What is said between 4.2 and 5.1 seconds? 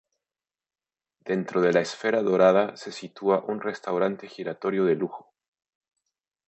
giratorio de